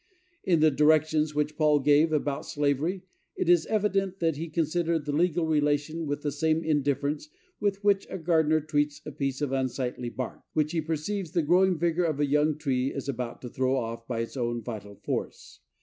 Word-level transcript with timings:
In 0.43 0.61
the 0.61 0.71
directions 0.71 1.35
which 1.35 1.55
Paul 1.55 1.77
gave 1.79 2.11
about 2.11 2.47
slavery, 2.47 3.03
it 3.35 3.47
is 3.47 3.67
evident 3.67 4.17
that 4.17 4.35
he 4.35 4.49
considered 4.49 5.05
the 5.05 5.11
legal 5.11 5.45
relation 5.45 6.07
with 6.07 6.23
the 6.23 6.31
same 6.31 6.63
indifference 6.63 7.29
with 7.59 7.83
which 7.83 8.07
a 8.09 8.17
gardener 8.17 8.61
treats 8.61 8.99
a 9.05 9.11
piece 9.11 9.41
of 9.43 9.51
unsightly 9.51 10.09
bark, 10.09 10.41
which 10.53 10.71
he 10.71 10.81
perceives 10.81 11.33
the 11.33 11.43
growing 11.43 11.77
vigor 11.77 12.05
of 12.05 12.19
a 12.19 12.25
young 12.25 12.57
tree 12.57 12.91
is 12.91 13.07
about 13.07 13.43
to 13.43 13.49
throw 13.49 13.75
off 13.75 14.07
by 14.07 14.21
its 14.21 14.35
own 14.35 14.63
vital 14.63 14.95
force. 14.95 15.59